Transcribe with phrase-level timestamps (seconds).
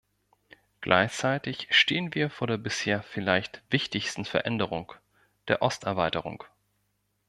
[0.79, 4.93] Gleichzeitig stehen wir vor der bisher vielleicht wichtigsten Veränderung,
[5.47, 6.43] der Osterweiterung.